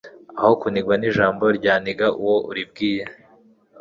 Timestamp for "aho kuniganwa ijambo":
0.39-1.43